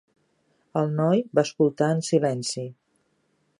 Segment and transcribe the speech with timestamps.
[0.81, 2.67] El noi va escoltar en silenci.